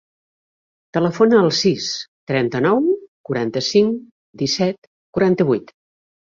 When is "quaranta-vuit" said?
5.15-5.75